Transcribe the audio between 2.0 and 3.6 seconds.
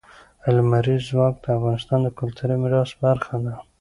د کلتوري میراث برخه ده.